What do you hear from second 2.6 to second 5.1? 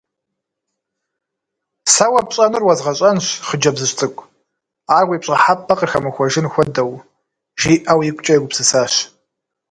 уэзгъэщӏэнщ, хъыджэбзыжь цӏыкӏу, ар